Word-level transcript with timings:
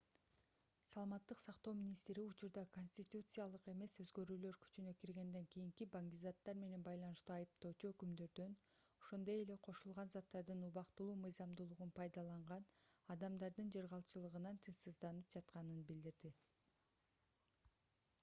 саламаттык 0.91 1.39
сактоо 1.41 1.71
министри 1.79 2.21
учурда 2.29 2.61
конституциялык 2.77 3.67
эмес 3.73 3.91
өзгөрүүлөр 4.03 4.57
күчүнө 4.63 4.93
киргенден 5.03 5.45
кийинки 5.55 5.87
баңгизаттар 5.95 6.57
менен 6.63 6.85
байланыштуу 6.87 7.35
айыптоочу 7.35 7.91
өкүмдөрдөн 7.93 8.57
ошондой 9.05 9.43
эле 9.43 9.59
кошулган 9.69 10.11
заттардын 10.15 10.65
убактылуу 10.71 11.19
мыйзамдуулугун 11.27 11.93
пайдаланган 12.01 12.67
адамдардын 13.17 13.71
жыргалчылыгынан 13.77 14.61
тынчсызданып 14.65 15.31
жатканын 15.37 15.87
билдирди 15.93 16.35